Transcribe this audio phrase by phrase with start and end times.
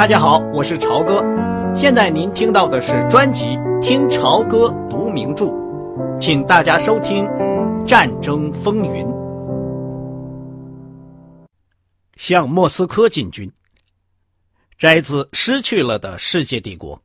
[0.00, 1.22] 大家好，我是朝哥。
[1.74, 3.44] 现在您听到的是专辑
[3.82, 5.44] 《听朝歌读名著》，
[6.18, 7.24] 请大家收听
[7.84, 9.04] 《战争风云》。
[12.16, 13.52] 向莫斯科进军，
[14.78, 16.96] 摘自《失去了的世界帝国》，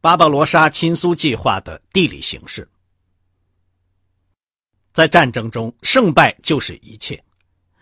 [0.00, 2.68] 巴巴罗莎亲苏计划的地理形势。
[4.92, 7.20] 在战争中，胜败就是一切，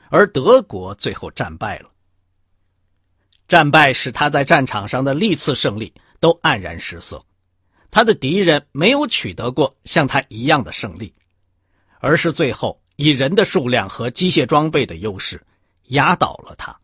[0.09, 1.91] 而德国最后战败了。
[3.49, 7.25] 战败使他在战场上的历次胜利都黯然失色，
[7.91, 11.15] 他的敌人没有取得过像他一样的胜利，
[11.99, 15.43] 而是最后以人的数量和机械装备的优势
[15.85, 16.79] 压倒了他。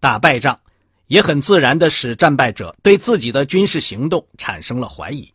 [0.00, 0.60] 打败仗
[1.06, 5.32] 也很自然的使战败者对自己的军事行动产生了怀疑，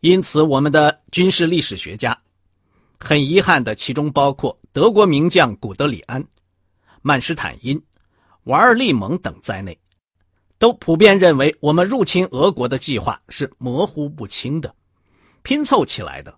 [0.00, 2.18] 因此我们的军事历史学家
[2.98, 6.26] 很遗憾的，其中包括德国名将古德里安、
[7.02, 7.78] 曼施坦因。
[8.48, 9.78] 瓦尔利蒙等在内，
[10.58, 14.74] 都普遍认为我们入侵俄国的计划是模糊不清的、
[15.42, 16.34] 拼凑起来的，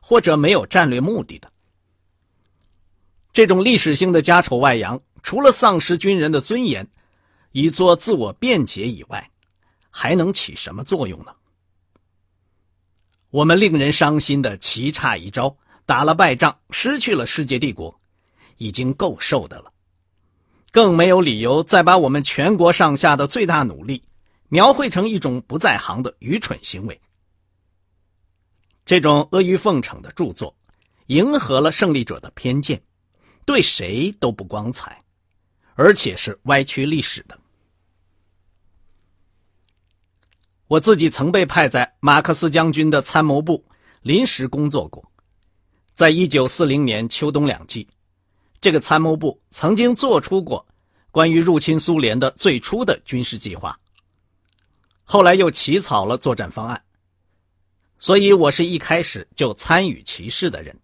[0.00, 1.52] 或者没有战略目的的。
[3.32, 6.88] 这种历史性的家丑外扬，除了丧失军人的尊严，
[7.50, 9.28] 以作自我辩解以外，
[9.90, 11.34] 还能起什么作用呢？
[13.30, 18.00] 我们令人伤心的棋差一招，打了败仗，失去了世界帝国，
[18.58, 19.72] 已经够受的了。
[20.78, 24.00] 更没有理由再把我们全国上下的最大努力
[24.48, 27.00] 描绘成一种不在行的愚蠢行为。
[28.86, 30.54] 这种阿谀奉承的著作，
[31.08, 32.80] 迎合了胜利者的偏见，
[33.44, 35.02] 对谁都不光彩，
[35.74, 37.36] 而且是歪曲历史的。
[40.68, 43.64] 我自己曾被派在马克思将军的参谋部
[44.02, 45.04] 临时工作过，
[45.92, 47.84] 在一九四零年秋冬两季。
[48.60, 50.66] 这个参谋部曾经做出过
[51.12, 53.78] 关于入侵苏联的最初的军事计划，
[55.04, 56.82] 后来又起草了作战方案，
[58.00, 60.76] 所以我是一开始就参与其事的人。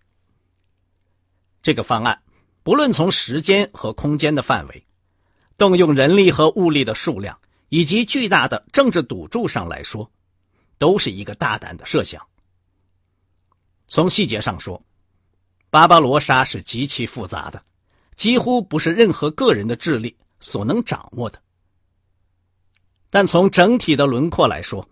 [1.62, 2.22] 这个方案
[2.62, 4.86] 不论从时间和空间的范围，
[5.58, 7.36] 动用人力和物力的数量，
[7.70, 10.08] 以及巨大的政治赌注上来说，
[10.78, 12.24] 都是一个大胆的设想。
[13.88, 14.80] 从细节上说。
[15.74, 17.60] 巴巴罗莎是极其复杂的，
[18.14, 21.42] 几乎不是任何个人的智力所能掌握的。
[23.10, 24.88] 但从整体的轮廓来说，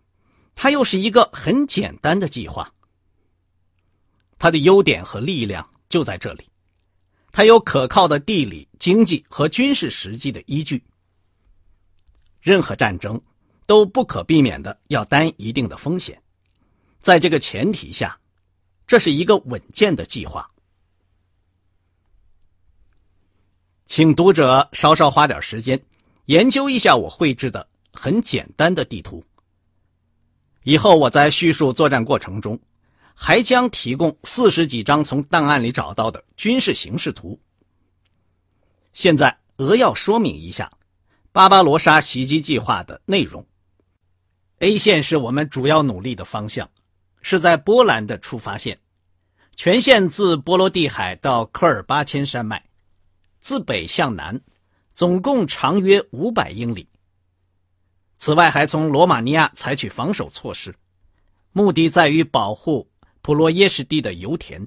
[0.57, 2.69] 它又是一个很简单的计划。
[4.41, 6.51] 它的优点和力量就在这里，
[7.31, 10.85] 它有可靠的地理、经济和军事实际的依据。
[12.41, 13.21] 任何战争
[13.67, 16.21] 都不可避免的要担一定的风险，
[17.01, 18.19] 在这个前提下，
[18.85, 20.45] 这是一个稳健的计划。
[23.95, 25.79] 请读者稍稍花点时间，
[26.25, 29.23] 研究一下我绘制的很简单的地图。
[30.63, 32.59] 以后我在叙述作战过程中，
[33.15, 37.39] 还将提供四十几张从档案里找到的军事形势图。
[38.95, 40.73] 现在扼要说明一下
[41.31, 43.47] 巴巴罗莎袭击计划的内容。
[44.61, 46.67] A 线是我们主要努力的方向，
[47.21, 48.79] 是在波兰的出发线，
[49.55, 52.65] 全线自波罗的海到科尔巴阡山脉。
[53.43, 54.41] 自北向南，
[54.95, 56.89] 总共长约五百英里。
[58.17, 60.73] 此外，还从罗马尼亚采取防守措施，
[61.51, 62.89] 目的在于保护
[63.21, 64.65] 普罗耶什地的油田。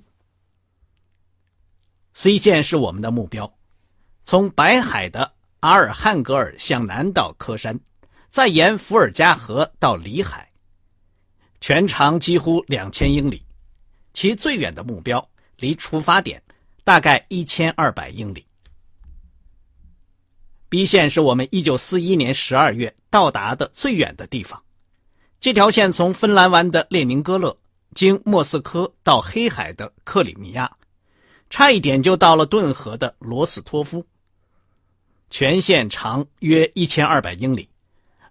[2.13, 3.57] C 线是我们的目标，
[4.25, 7.79] 从白海的阿尔汉格尔向南到科山，
[8.29, 10.51] 再沿伏尔加河到里海，
[11.61, 13.45] 全长几乎两千英里，
[14.11, 15.25] 其最远的目标
[15.59, 16.43] 离出发点
[16.83, 18.45] 大概一千二百英里。
[20.67, 24.61] B 线是我们1941年12月到达的最远的地方。
[25.39, 27.55] 这条线从芬兰湾的列宁格勒，
[27.93, 30.71] 经莫斯科到黑海的克里米亚，
[31.49, 34.05] 差一点就到了顿河的罗斯托夫。
[35.29, 37.69] 全线长约1200英里，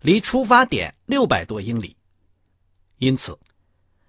[0.01, 1.97] 离出发点600多英里。
[2.99, 3.39] 因此，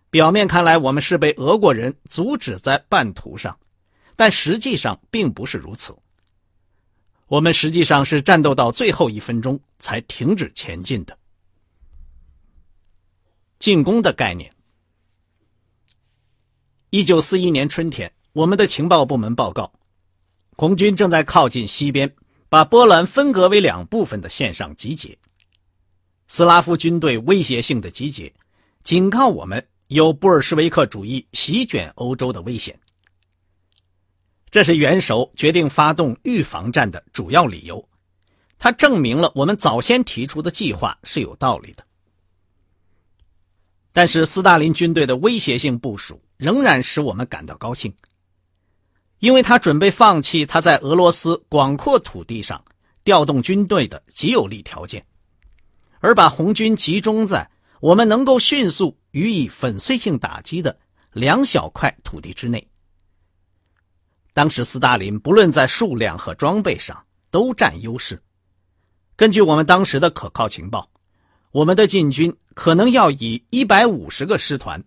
[0.09, 3.57] 表面看来我们是被俄国人阻止在半途上，
[4.15, 5.95] 但实际上并不是如此。
[7.27, 11.17] 我们实际上是战斗到最后一分钟才停止前进的。
[13.57, 14.53] 进攻的概念。
[16.91, 19.73] 一九四一年春天，我们的情报部门报告，
[20.55, 22.15] 红军正在靠近西边，
[22.47, 25.17] 把波兰分割为两部分的线上集结。
[26.27, 28.31] 斯拉夫军队威胁性的集结，
[28.83, 32.79] 警告我们有布尔什维克主义席卷欧洲的危险。
[34.55, 37.89] 这是元首决定发动预防战的主要理由，
[38.57, 41.83] 它证明了我们早先提出的计划是有道理的。
[43.91, 47.93] 但是，斯大林军队的威胁性部署仍然使我们感到高兴，
[49.19, 52.63] 因为他准备放弃他在俄罗斯广阔土地上
[53.03, 55.05] 调动军队的极有利条件，
[55.99, 60.79] 而把红军集中在我们能够迅速予以粉碎性打击的
[61.11, 62.65] 两小块土地之内。
[64.35, 68.21] 当时，斯大林不论在数量和装备上都占优势。
[69.15, 70.89] 根据我们当时的可靠情报，
[71.51, 74.83] 我们的进军可能要以一百五十个师团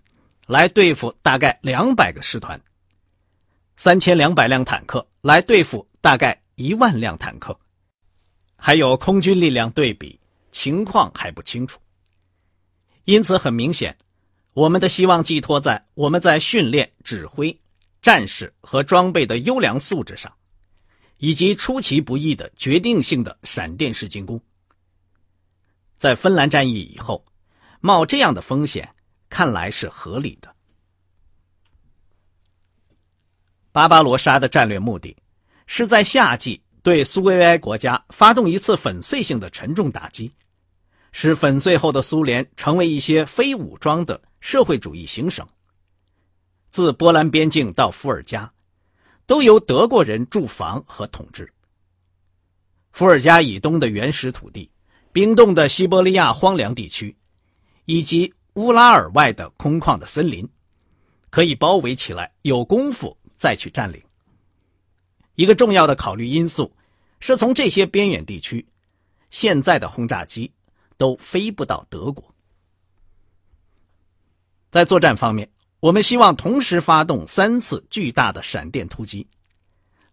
[0.47, 2.61] 来对付大概两百个师团，
[3.79, 7.59] 三千两百辆坦克来对付大概一万辆坦克，
[8.55, 10.21] 还有空军力量对比
[10.53, 11.81] 情况还不清楚。
[13.05, 13.97] 因此，很明显，
[14.53, 17.59] 我们的希望寄托在我们在训练、指挥。
[18.01, 20.33] 战士和装备的优良素质上，
[21.17, 24.41] 以及出其不意的决定性的闪电式进攻，
[25.97, 27.25] 在芬兰战役以后，
[27.81, 28.89] 冒这样的风险
[29.29, 30.55] 看来是合理的。
[33.73, 35.17] 巴巴罗莎的战略目的
[35.67, 40.33] 是在夏季对苏维埃国家发动一次粉碎性的沉重打击，
[41.13, 45.47] 使粉碎后的苏联成为一些非武装的社会主义行省。
[46.71, 48.53] 自波兰边境到伏尔加，
[49.27, 51.51] 都由德国人驻防和统治。
[52.93, 54.71] 伏尔加以东的原始土地、
[55.13, 57.17] 冰冻的西伯利亚荒凉地区，
[57.87, 60.49] 以及乌拉尔外的空旷的森林，
[61.31, 64.03] 可以包围起来，有功夫再去占领。
[65.35, 66.71] 一个重要的考虑因素
[67.21, 68.65] 是从这些边远地区，
[69.31, 70.53] 现在的轰炸机
[70.97, 72.35] 都飞不到德国。
[74.71, 75.49] 在作战方面。
[75.81, 79.27] 我们希望同时发动三次巨大的闪电突击，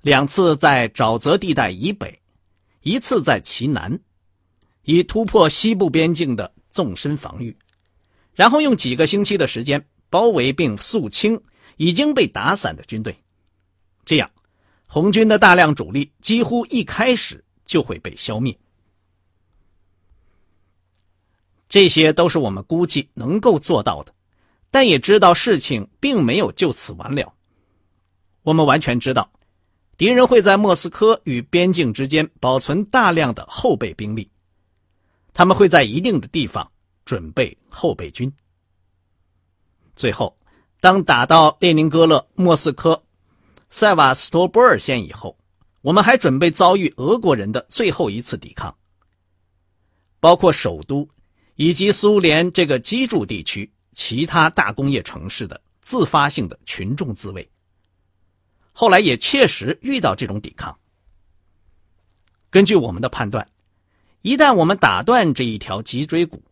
[0.01, 2.21] 两次在沼泽地带以北，
[2.81, 3.99] 一次在其南，
[4.83, 7.57] 以突破西部边境的纵深防御，
[8.35, 11.41] 然后用几个星期的时间包围并肃清
[11.77, 13.17] 已经被打散的军队。
[14.05, 14.29] 这样，
[14.85, 18.55] 红军的大量主力几乎一开始就会被消灭。
[21.67, 24.14] 这些都是我们估计能够做到的。
[24.75, 27.33] 但也知道事情并没有就此完了。
[28.41, 29.31] 我们完全知道，
[29.95, 34.29] 敌人会在莫斯科与边境之间保存大量的后备兵力，
[35.33, 36.69] 他们会在一定的地方
[37.05, 38.29] 准备后备军。
[39.95, 40.37] 最后，
[40.81, 43.01] 当打到列宁格勒、莫斯科、
[43.69, 45.37] 塞瓦斯托波尔线以后，
[45.83, 48.75] 我们还准备遭遇俄国人的最后一次抵抗，
[50.19, 51.07] 包括首都
[51.55, 53.71] 以及苏联这个基筑地区。
[53.95, 57.49] 其他大工业城市的自发性的群众自卫，
[58.73, 60.77] 后来也确实遇到这种抵抗。
[62.49, 63.47] 根据我们的判断，
[64.21, 66.43] 一旦我们打断这一条脊椎骨，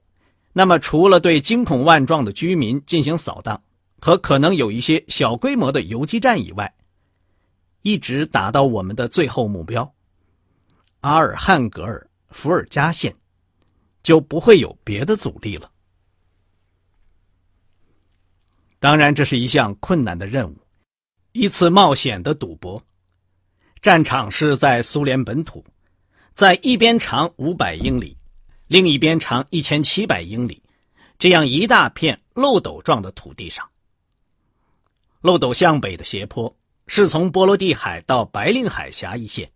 [0.54, 3.62] 那么除了对惊恐万状的居民进行扫荡
[4.00, 6.74] 和可能有一些小规模的游击战以外，
[7.82, 9.94] 一直打到我们的最后目标——
[11.02, 13.14] 阿尔汉格尔伏尔加县，
[14.02, 15.70] 就不会有别的阻力了。
[18.84, 20.58] 当然，这是一项困难的任务，
[21.32, 22.84] 一次冒险的赌博。
[23.82, 25.64] 战场是在苏联本土，
[26.34, 28.18] 在一边长五百英里，
[28.68, 30.62] 另一边长一千七百英里，
[31.18, 33.66] 这样一大片漏斗状的土地上。
[35.22, 36.54] 漏斗向北的斜坡
[36.88, 39.50] 是从波罗的海到白令海峡一线，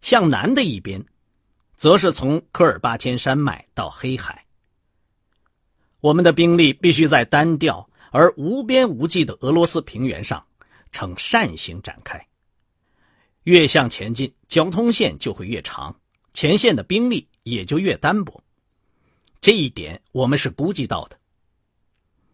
[0.00, 1.04] 向南的一边，
[1.74, 4.46] 则是从科尔巴阡山脉到黑海。
[5.98, 7.90] 我们的兵力必须在单调。
[8.14, 10.46] 而无边无际的俄罗斯平原上，
[10.92, 12.24] 呈扇形展开。
[13.42, 15.92] 越向前进，交通线就会越长，
[16.32, 18.40] 前线的兵力也就越单薄。
[19.40, 21.18] 这一点我们是估计到的。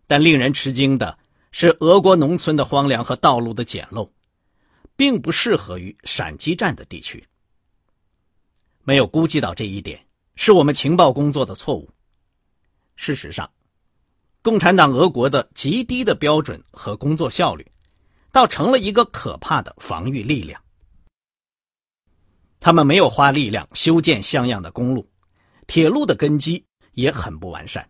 [0.06, 1.18] 但令人吃惊的
[1.50, 4.06] 是，俄国农村的荒凉和道路的简陋，
[4.96, 7.26] 并不适合于闪击战的地区。
[8.82, 10.06] 没有估计到这一点，
[10.37, 11.88] 是我们情报工作的错误。
[12.96, 13.50] 事实上。
[14.42, 17.66] 共产党俄国的极低的标准和工作效率，
[18.32, 20.62] 倒成了一个可怕的防御力量。
[22.59, 25.06] 他们没有花力量修建像样的公路，
[25.66, 27.88] 铁路的根基也很不完善，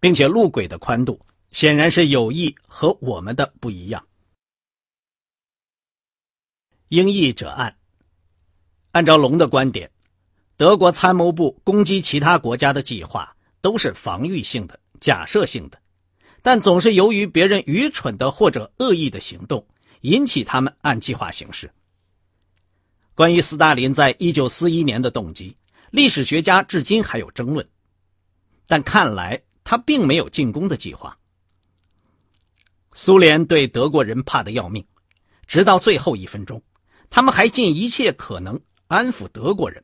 [0.00, 4.06] 并且路轨的宽度显然是有意和我们的不一样。
[6.88, 7.76] 英译者案，
[8.92, 9.90] 按照龙的观点，
[10.56, 14.80] 德国参谋部攻击其他国家的计划都是防御性的。
[15.00, 15.78] 假设性的，
[16.42, 19.66] 但总是由于别人愚蠢的或者恶意的行动，
[20.02, 21.70] 引起他们按计划行事。
[23.14, 25.56] 关于斯大林在一九四一年的动机，
[25.90, 27.66] 历史学家至今还有争论。
[28.66, 31.18] 但看来他并没有进攻的计划。
[32.92, 34.84] 苏联对德国人怕得要命，
[35.46, 36.62] 直到最后一分钟，
[37.08, 39.82] 他们还尽一切可能安抚德国人，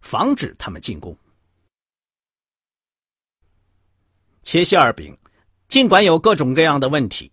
[0.00, 1.16] 防止他们进攻。
[4.50, 5.14] 切希尔饼，
[5.68, 7.30] 尽管有各种各样的问题，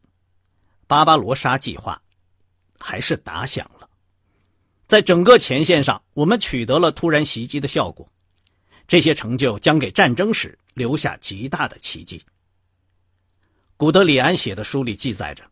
[0.85, 2.01] 巴巴罗莎计划
[2.77, 3.89] 还是打响了。
[4.85, 8.05] 在整个前线上，我们取得了突然袭击的效果，
[8.85, 12.21] 这些成就将给战争史留下极大的奇迹。
[13.77, 15.45] 古德里安写的书里记载着，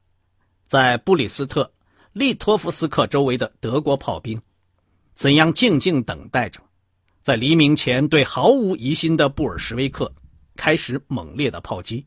[0.68, 1.72] 在布里斯特、
[2.12, 4.38] 利托夫斯克周围的德国炮兵，
[5.14, 6.60] 怎样静静等待着，
[7.22, 10.14] 在黎明前对毫无疑心的布尔什维克。
[10.56, 12.06] 开始猛烈的炮击，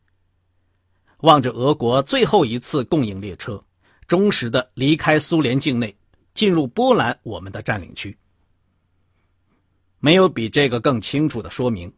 [1.19, 3.62] 望着俄国最后一次供应列车，
[4.07, 5.97] 忠实的离开苏联境内，
[6.35, 8.17] 进入波兰我们的占领区。
[9.99, 11.93] 没有比这个更清楚的说明，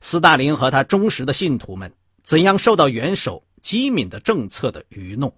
[0.00, 1.92] 斯大林和他忠实的信徒们
[2.22, 5.34] 怎样受到元首机敏的政策的愚弄。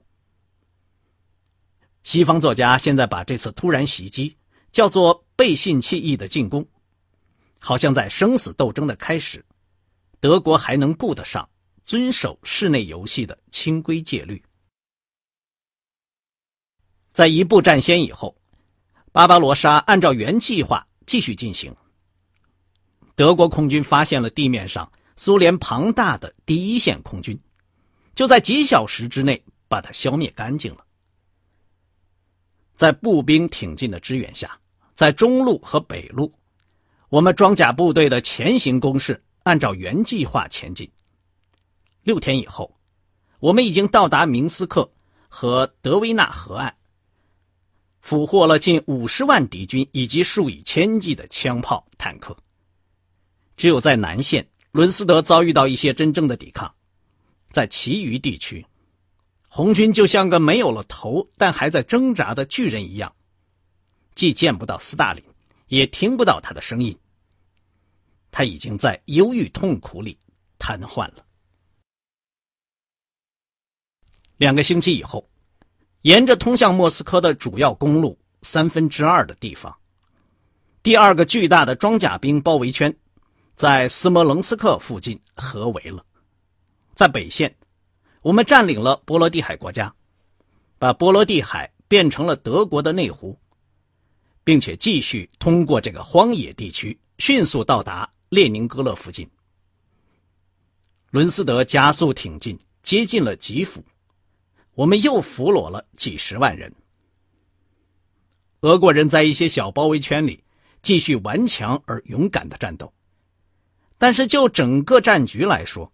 [2.05, 4.37] 西方作家现在把这次突然袭击
[4.71, 6.67] 叫做背信弃义的进攻，
[7.59, 9.45] 好像在生死斗争的开始。
[10.23, 11.51] 德国还能顾得上
[11.83, 14.41] 遵守室内游戏的清规戒律。
[17.13, 18.37] 在一步占先以后，
[19.11, 21.75] 巴巴罗莎按照原计划继续进行。
[23.17, 27.37] 德国空军发现了地面上苏联庞大的第一线空军，
[28.15, 30.87] 就在几小时之内把它消灭干净了。
[32.77, 34.57] 在步兵挺进的支援下，
[34.95, 36.33] 在中路和北路，
[37.09, 39.21] 我们装甲部队的前行攻势。
[39.45, 40.91] 按照原计划前进。
[42.03, 42.77] 六天以后，
[43.39, 44.91] 我们已经到达明斯克
[45.29, 46.75] 和德维纳河岸，
[48.01, 52.37] 俘获了近五十万敌军以及数以千计的枪炮、坦克。
[53.57, 56.75] 只有在南线，伦斯德遭遇到一些真正的抵抗。
[57.51, 58.67] 在其余地区，
[59.47, 63.15] 红军就像个没有了头但还在挣扎的巨人一样，
[64.15, 65.23] 既见不到斯大林，
[65.69, 66.99] 也听不到他的声音。
[68.33, 70.19] 他已经在忧郁痛苦里
[70.59, 71.25] 瘫痪了。
[74.39, 75.29] 两个星期以后，
[76.01, 79.77] 沿着通向莫斯科的主要公路三分之二的地方，
[80.83, 82.93] 第二个巨大的装甲兵包围圈
[83.55, 86.05] 在斯摩棱斯克附近合围了。
[86.95, 87.55] 在北线，
[88.23, 89.95] 我们占领了波罗的海国家，
[90.79, 93.39] 把波罗的海变成了德国的内湖，
[94.43, 98.11] 并且继续通过这个荒野地区迅速到达。
[98.33, 99.29] 列宁格勒附近，
[101.11, 103.85] 伦斯德加速挺进，接近了吉夫。
[104.73, 106.75] 我们又俘虏了几十万人。
[108.63, 110.43] 俄国人在一些小包围圈里
[110.81, 112.91] 继续顽强而勇敢的战斗，
[113.99, 115.93] 但是就整个战局来说，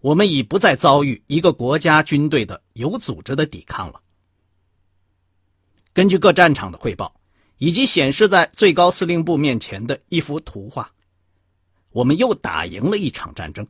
[0.00, 4.02] 我们已不再遭遇一个国家军队的有组织的抵抗了。
[5.94, 7.18] 根据各战场的汇报，
[7.56, 10.92] 以及显示在最高司令部面前的一幅图画。
[11.92, 13.66] 我们又打赢了一场战争，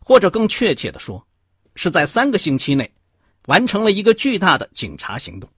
[0.00, 1.26] 或者更确切的说，
[1.74, 2.90] 是在三个星期内
[3.46, 5.48] 完成了一个巨大的警察行动。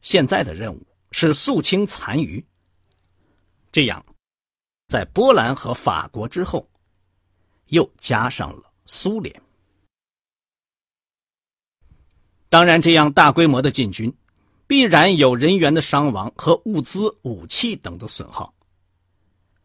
[0.00, 2.44] 现在的任务是肃清残余。
[3.70, 4.04] 这样，
[4.88, 6.68] 在波兰和法国之后，
[7.66, 9.40] 又加上了苏联。
[12.48, 14.12] 当然，这样大规模的进军，
[14.66, 18.52] 必然有人员的伤亡和物资、武器等的损耗。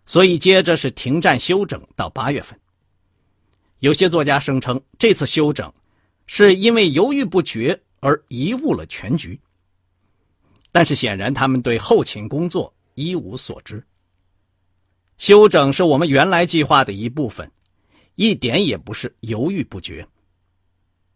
[0.07, 2.57] 所以，接着是停战休整到八月份。
[3.79, 5.71] 有些作家声称，这次休整
[6.25, 9.39] 是因为犹豫不决而贻误了全局。
[10.71, 13.83] 但是，显然他们对后勤工作一无所知。
[15.17, 17.51] 休整是我们原来计划的一部分，
[18.15, 20.07] 一点也不是犹豫不决。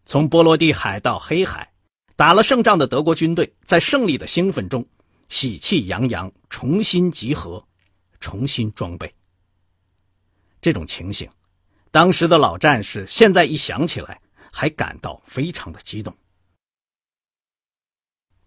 [0.04, 1.72] 从波罗的海到黑海，
[2.14, 4.84] 打了胜仗的德国军队在胜利的兴奋中
[5.28, 7.64] 喜气洋洋，重新集合。
[8.22, 9.12] 重新装备，
[10.62, 11.28] 这种情形，
[11.90, 14.18] 当时的老战士现在一想起来，
[14.50, 16.16] 还感到非常的激动。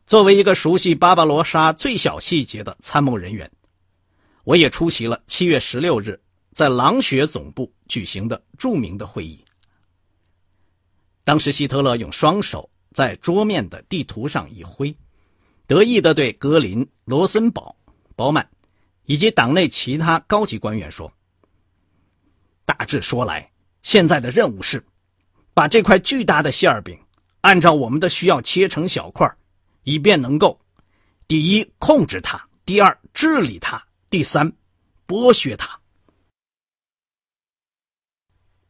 [0.08, 3.52] 作为一个熟悉巴巴罗莎最小细节的参谋人员，
[4.46, 6.20] 我也出席了七月十六日
[6.54, 9.44] 在狼穴总部举行的著名的会议。
[11.24, 14.96] 当时，希特勒用双手在桌面的地图上一挥，
[15.68, 17.76] 得意的对格林、罗森堡、
[18.16, 18.48] 包曼。
[19.06, 21.12] 以及党内其他高级官员说
[22.66, 23.52] ：“大致说来，
[23.84, 24.84] 现在的任务是，
[25.54, 27.00] 把这块巨大的馅饼，
[27.42, 29.32] 按照我们的需要切成小块，
[29.84, 30.60] 以便能够，
[31.28, 34.52] 第一控制它，第二，治理它；第三，
[35.08, 35.80] 剥削他。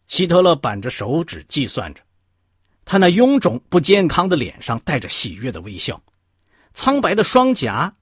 [0.08, 2.02] 希特勒板着手指计算着，
[2.84, 6.02] 他那臃肿不健康的脸上带着喜悦的微笑，
[6.74, 7.96] 苍白的双颊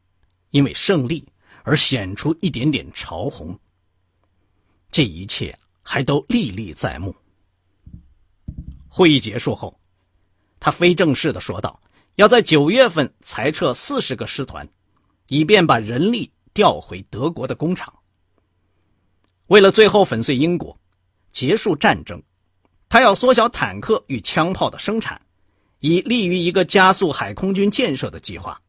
[0.49, 1.25] 因为胜利
[1.63, 3.59] 而显出一点点潮红。
[4.91, 7.15] 这一切还都历历在目。
[8.87, 9.79] 会议结束后，
[10.59, 11.81] 他非正式的说道
[12.15, 14.69] ：“要在九月份裁撤四十个师团，
[15.27, 17.93] 以便把人力调回德国的工厂。
[19.47, 20.77] 为了最后粉碎英国。”
[21.33, 22.21] 结束战争，
[22.87, 25.19] 他要缩小坦克与枪炮的生产，
[25.79, 28.61] 以利于一个加速海空军建设的计划。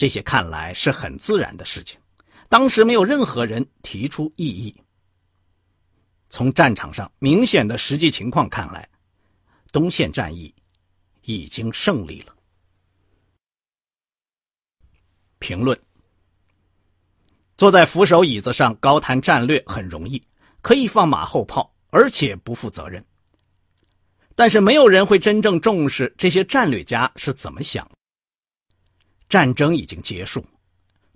[0.00, 2.00] 这些看来是很自然的事情，
[2.48, 4.74] 当时没有任何人提出异议。
[6.30, 8.88] 从战场上明显的实际情况看来，
[9.70, 10.54] 东线战役
[11.24, 12.34] 已经胜利了。
[15.38, 15.78] 评论：
[17.58, 20.26] 坐在扶手椅子上高谈战略很容易。
[20.62, 23.04] 可以放马后炮，而且不负责任。
[24.34, 27.86] 但是没有人会真正重视这些战略家是怎么想。
[29.30, 30.44] 战争已经结束，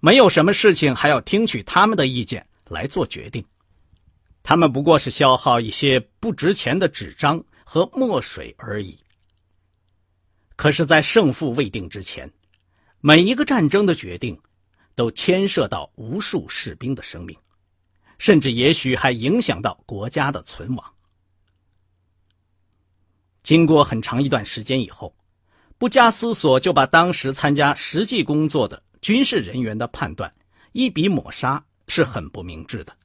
[0.00, 3.44] 没有什么事情还要听取他们的意见来做决定。
[4.42, 8.98] 他们不过是消耗一些不值钱的纸张和墨水而已。
[10.56, 12.32] 可是，在胜负未定之前，
[13.00, 14.40] 每一个战争的决定
[14.94, 17.36] 都牵涉到无数士兵的生命。
[18.16, 20.94] 甚至也许还影响到国家的存亡。
[23.42, 25.12] 经过很长一段时间以后，
[25.84, 30.32] 不加思索就把当时参加实际工作的军事人员的判断
[30.72, 32.96] 一笔抹杀，是很不明智的。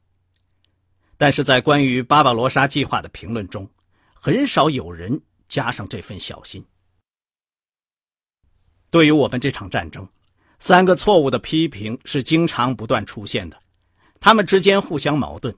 [1.18, 3.70] 但是在关于巴巴罗莎计划的评论中，
[4.14, 6.66] 很少有人加上这份小心。
[8.90, 10.08] 对于我们这场战争，
[10.60, 13.62] 三个错误的批评是经常不断出现的。
[14.22, 15.54] 他们之间互相矛盾，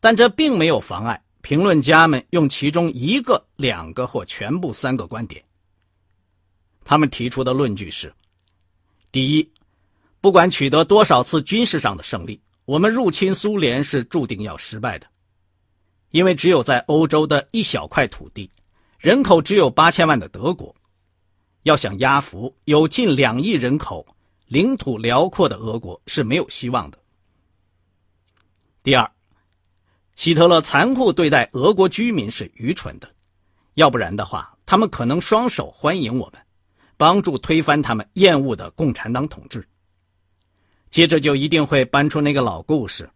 [0.00, 5.40] 但这并没有妨碍评论家们用其中一个、两个或全部三个观点。
[6.84, 8.12] 他们提出的论据是：
[9.10, 9.52] 第一，
[10.20, 15.06] 不管取得多少次军事上的胜利，我们入侵苏联是注定要失败的，
[16.10, 18.50] 因为只有在欧洲的一小块土地，
[18.98, 20.74] 人口只有八千万的德国，
[21.62, 24.06] 要想压服有近两亿人口、
[24.46, 26.98] 领土辽阔的俄国是没有希望的。
[28.82, 29.10] 第二，
[30.16, 33.08] 希特勒残酷对待俄国居民是愚蠢的，
[33.74, 36.42] 要不然的话，他们可能双手欢迎我们，
[37.02, 39.66] 帮助推翻他们厌恶的共产党统治。
[40.88, 43.10] 接着就一定会搬出那个老故事，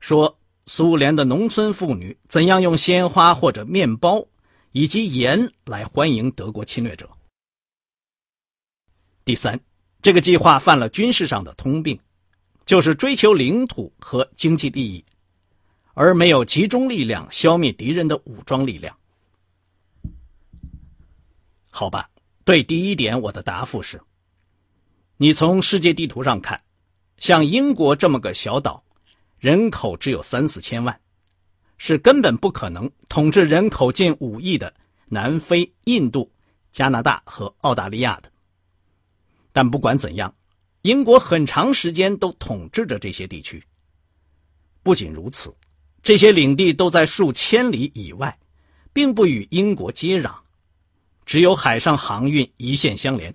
[0.00, 4.26] 说苏联的农村妇女怎样用鲜花或者面包
[4.72, 7.06] 以及盐来欢迎德国侵略者。
[9.22, 9.60] 第三，
[10.00, 12.00] 这个计划犯了军事上的通病。
[12.64, 15.04] 就是追求领土和经济利益，
[15.94, 18.96] 而没有集中力量消灭敌人的武装力量。
[21.70, 22.10] 好吧，
[22.46, 24.00] 对第一点，我的答复是：
[25.16, 26.62] 你从世界地图上看，
[27.18, 28.84] 像英国这么个小岛，
[29.40, 31.00] 人口只有三四千万，
[31.76, 34.72] 是根本不可能统治人口近五亿的
[35.06, 36.30] 南非、印度、
[36.70, 38.30] 加拿大和澳大利亚的。
[39.52, 40.32] 但不管怎样。
[40.82, 43.60] 英国很长时间都统治着这些地区。
[44.84, 45.52] 不仅如此，
[46.00, 48.38] 这些领地都在数千里以外，
[48.92, 50.32] 并不与英国接壤，
[51.26, 53.34] 只有海上航运一线相连。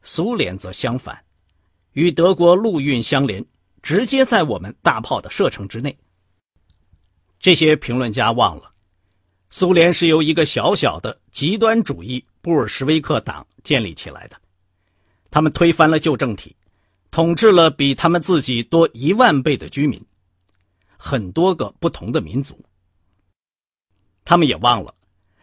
[0.00, 1.24] 苏联则相反，
[1.92, 3.44] 与德国陆运相连，
[3.82, 5.98] 直接在我们大炮的射程之内。
[7.40, 8.72] 这些评论家忘了，
[9.50, 14.40] 苏联是由一个小小的极端主义布尔什维克党建立起来的。
[15.30, 16.56] 他们推翻了旧政体，
[17.10, 20.00] 统治了比他们自己多一万倍的居民，
[20.96, 22.58] 很多个不同的民族。
[24.24, 24.94] 他们也忘了，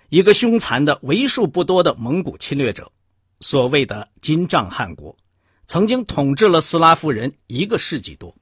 [0.09, 2.91] 一个凶残的、为数不多的蒙古侵略者，
[3.39, 5.15] 所谓的金帐汗国，
[5.67, 8.33] 曾经统治了斯拉夫人一个世纪多。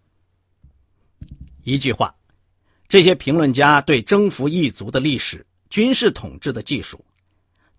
[1.64, 2.14] 一句话，
[2.88, 7.04] 这些评论家对征服异族的历史、军事统治的技术。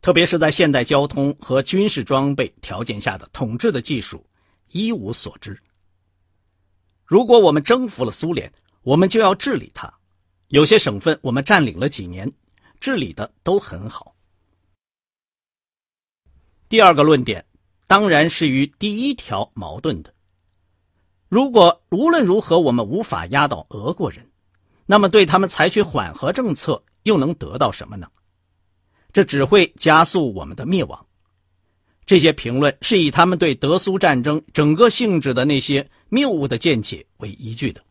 [0.01, 4.23] 特别是在现代交通和军事装备条件下的统治的技术
[4.71, 5.59] 一无所知。
[7.07, 9.93] 如果我们征服了苏联，我们就要治理它。
[10.49, 12.31] 有些省份我们占领了几年，
[12.85, 14.15] 治理的都很好。
[16.69, 17.43] 第二个论点
[17.87, 20.13] 当然是与第一条矛盾的。
[21.31, 24.31] 如果无论如何我们无法压倒俄国人，
[24.85, 28.07] 那么对他们采取缓和政策又能得到什么呢？
[29.15, 31.07] 这只会加速我们的灭亡。
[32.05, 37.83] 这些评论是以他们对德苏战争整个性质的那些谬误的见解为依据的。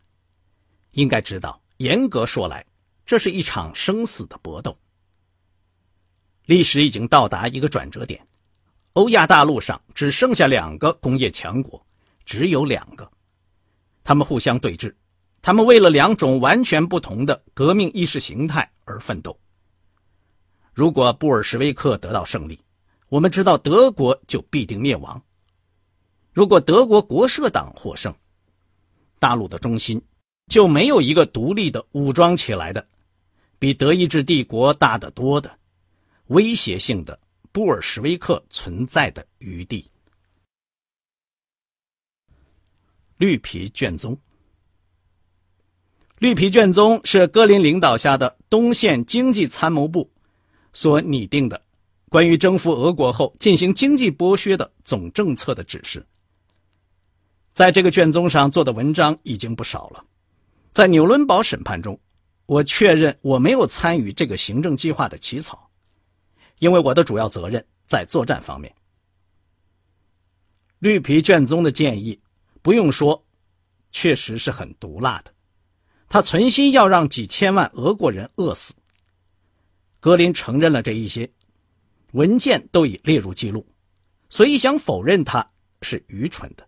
[0.92, 2.64] 应该知道，严格说来，
[3.04, 4.78] 这是一场生死的搏斗。
[6.46, 8.20] 历史已经到达一个转折点，
[8.92, 11.84] 欧亚大陆上只剩下两个工业强国，
[12.24, 13.10] 只有两个，
[14.02, 14.94] 他们互相对峙，
[15.40, 19.38] 他们为了两种完全不同的革命意识形态而奋斗。
[20.74, 22.60] 如果布尔什维克得到胜利，
[23.08, 25.22] 我们知道德国就必定灭亡。
[26.32, 28.14] 如果德国国社党获胜，
[29.18, 30.02] 大陆的中心
[30.48, 32.86] 就没有一个独立的武装起来的、
[33.58, 35.56] 比德意志帝国大得多的、
[36.28, 37.18] 威胁性的
[37.52, 39.88] 布尔什维克存在的余地。
[43.16, 44.18] 绿皮卷宗，
[46.18, 50.10] 绿皮卷宗是戈林领导下的东线经济参谋部
[50.72, 51.62] 所拟定的。
[52.10, 56.04] 关于征服俄国后进行经济剥削的总政策的指示，
[57.52, 60.04] 在这个卷宗上做的文章已经不少了。
[60.72, 61.98] 在纽伦堡审判中，
[62.46, 65.63] 我确认我没有参与这个行政计划的起草，
[66.58, 68.74] 因为我的主要责任在作战方面。
[70.78, 72.20] 绿皮卷宗的建议，
[72.62, 73.24] 不用说，
[73.90, 75.32] 确实是很毒辣的。
[76.08, 78.74] 他存心要让几千万俄国人饿死。
[80.00, 81.30] 格林承认了这一些。
[82.12, 83.66] 文件都已列入记录，
[84.28, 85.44] 所以想否认他
[85.82, 86.64] 是愚蠢的。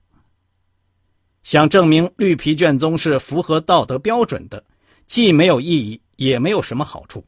[1.44, 4.64] 想证明绿皮卷宗是符合道德标准的，
[5.06, 7.24] 既没有意义，也没有什么好处。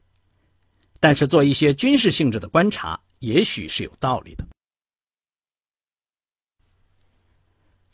[0.99, 4.45] 但是做一些军事性质的观察，也许是有道理的。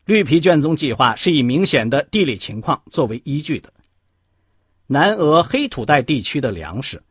[0.06, 3.74] 绿皮卷宗计划是以明显的地理情况作为依据的。
[4.88, 7.02] 南俄黑土带地区的粮食。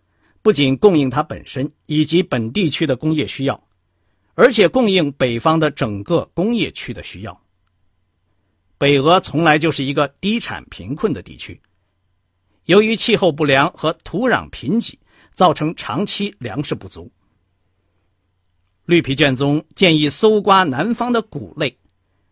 [0.43, 3.67] 不仅供应它本身以及本地区的工业需要，
[4.35, 7.41] 而且供应北方的整个工业区的需要。
[8.77, 11.59] 北俄从来就是一个低产贫困的地区，
[12.67, 14.99] 由于气候不良和土壤贫瘠，
[15.35, 17.11] 造成长期粮食不足。
[18.87, 21.77] 绿皮卷宗建议搜刮南方的谷类、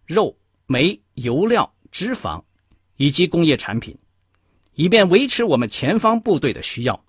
[0.06, 0.36] 肉、
[0.66, 2.42] 煤、油料、脂肪
[2.96, 3.96] 以及工业产品，
[4.74, 7.04] 以便维持我们前方部队的需要。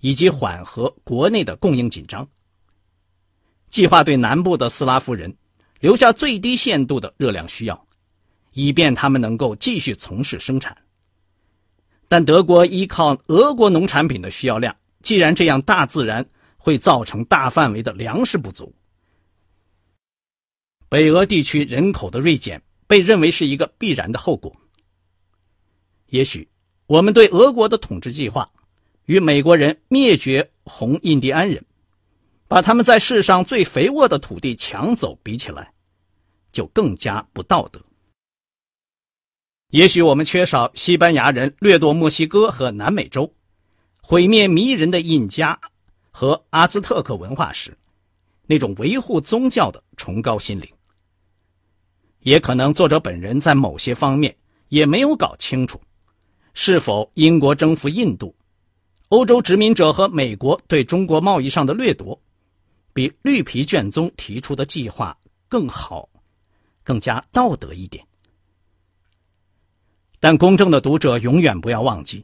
[0.00, 2.28] 以及缓和国内的供应紧张。
[3.70, 5.34] 计划对南部的斯拉夫人
[5.80, 7.86] 留下最低限度的热量需要，
[8.52, 10.76] 以便他们能够继续从事生产。
[12.06, 18.74] 但德国依靠俄国农产品的需要量，既然这样，大自然会造成大范围的粮食不足。
[20.88, 24.52] 北俄地区人口的锐减被认为是一个必然的后果。
[26.06, 26.48] 也许
[26.86, 28.50] 我们对俄国的统治计划。
[29.06, 31.62] 与美国人灭绝红印第安人，
[32.48, 35.74] 把他们在世上最肥沃的土地抢走比起来，
[36.52, 37.82] 就更加不道德。
[39.68, 43.30] 也许我们缺少西班牙人掠夺墨西哥和南美洲，
[44.06, 45.58] 毁灭迷人的印加
[46.10, 47.74] 和阿兹特克文化时，
[48.44, 50.68] 那种维护宗教的崇高心灵。
[52.20, 54.36] 也可能作者本人在某些方面
[54.68, 55.80] 也没有搞清楚，
[56.52, 58.36] 是否英国征服印度。
[59.08, 62.20] 欧洲殖民者和美国对中国贸易上的掠夺，
[62.92, 65.16] 比绿皮卷宗提出的计划
[65.48, 66.06] 更好，
[66.82, 68.06] 更加道德一点。
[70.20, 72.22] 但公正的读者永远不要忘记，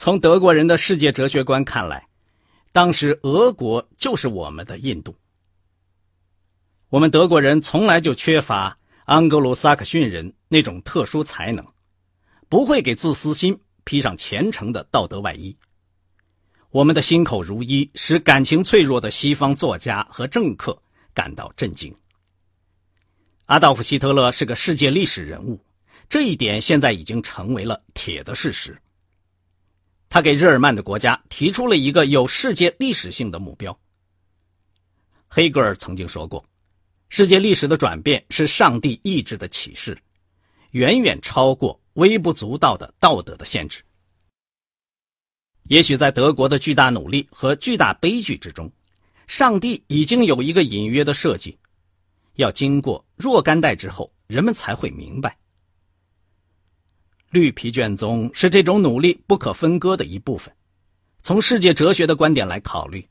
[0.00, 2.08] 从德国人的世界哲学观看来，
[2.72, 5.14] 当时俄国就是我们的印度。
[6.88, 11.62] 我们德国人从来就缺乏安格鲁撒克逊人那种特殊才能，
[12.48, 15.54] 不会给自私心披上虔诚的道德外衣。
[16.70, 20.78] 我们的心口如一，使感情脆弱的西方作家和政客
[21.12, 21.94] 感到震惊。
[23.44, 25.62] 阿道夫·希特勒是个世界历史人物，
[26.08, 28.80] 这一点现在已经成为了铁的事实。
[30.10, 33.78] 他给日耳曼的国家提出了一个有世界历史性的目标。
[35.28, 36.44] 黑格尔曾经说过
[37.08, 39.96] ：“世界历史的转变是上帝意志的启示，
[40.72, 43.80] 远远超过微不足道的道德的限制。”
[45.70, 48.68] 也许在德国的巨大努力和巨大悲剧之中，
[49.28, 51.56] 上帝已经有一个隐约的设计，
[52.34, 55.38] 要经过若干代之后，人们才会明白。
[57.30, 60.54] 绿皮卷宗是这种努力不可分割的一部分。
[61.22, 63.08] 从世界哲学的观点来考虑，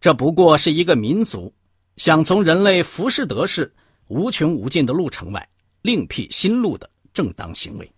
[0.00, 1.54] 这不过是一个民族
[1.96, 3.72] 想从人类浮士德式
[4.08, 5.48] 无穷无尽的路程外
[5.82, 7.92] 另辟新路的正当行为。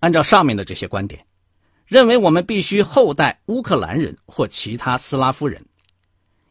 [0.00, 1.24] 按照上面的这些观点。
[1.86, 5.66] 认为我们必须厚待乌克兰人或其他斯拉夫人，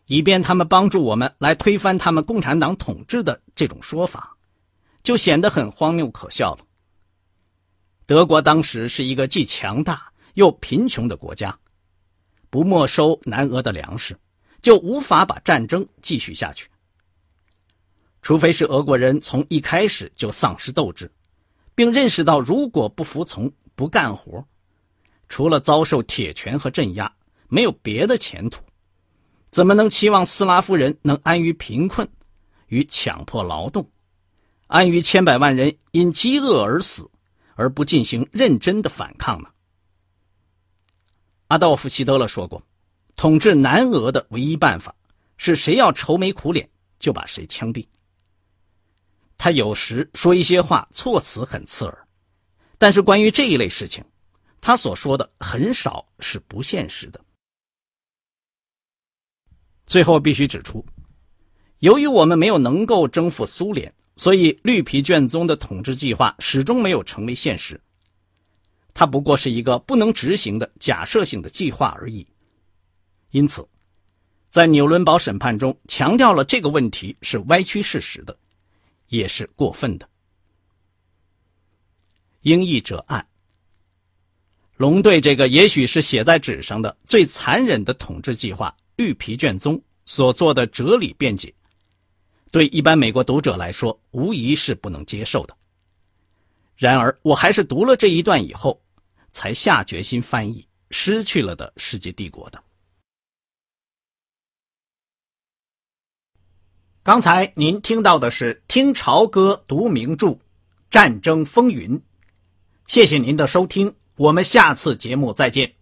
[0.06, 4.38] 以便他们帮助我们来推翻他们共产党统治的这种说法，
[5.02, 6.66] 就显得很荒谬可笑了。
[8.06, 11.58] 德国当时是一个既强大又贫穷的国家，
[12.50, 14.18] 不没收南俄的粮食，
[14.62, 16.68] 就无法把战争继续下去。
[18.22, 21.12] 除非是俄国人从一开始就丧失斗志，
[21.76, 24.46] 并认识到如果不服从、不干活，
[25.30, 27.14] 除了遭受铁拳和镇压，
[27.48, 28.62] 没有别的前途，
[29.50, 32.08] 怎么能期望斯拉夫人能安于贫困
[32.68, 33.90] 与强迫劳动，
[34.68, 37.10] 安于千百万人因饥饿而死？
[37.56, 39.50] 而不进行认真的反抗呢？
[41.48, 42.66] 阿道夫·希特勒说过
[43.16, 44.96] ：“统治南俄的唯一办法
[45.38, 47.88] 是谁要愁眉苦脸，就把谁枪毙。”
[49.38, 52.08] 他有时说一些话，措辞很刺耳，
[52.78, 54.04] 但是关于这一类事情，
[54.62, 57.24] 他所说的很少是不现实的。
[59.86, 60.84] 最后必须指出，
[61.80, 63.94] 由于我们没有能够征服苏联。
[64.16, 67.80] 所以，绿皮卷宗的统治计划始终没有成为现实。
[68.94, 72.28] 它不过是一个不能执行的假设性的计划而已。
[73.32, 73.68] 因此，
[74.52, 78.38] 在纽伦堡审判中强调了这个问题是歪曲事实的，
[79.08, 80.08] 也是过分的。
[82.42, 83.26] 英译者按
[84.78, 91.52] 龙对这个也许是写在纸上的最残忍的统治计划——绿皮卷宗所做的哲理辩解。
[92.54, 95.58] 对一般美国读者来说，无疑是不能接受的。
[96.76, 98.80] 然而，我还是读了这一段以后，
[99.32, 100.62] 才下决心翻译
[100.92, 102.64] 《失去了的世界帝国》的。
[107.02, 110.38] 刚才您听到的是《听潮歌读名著：
[110.92, 111.98] 战争风云》，
[112.86, 115.74] 谢谢您的收听，我们下次节目再见。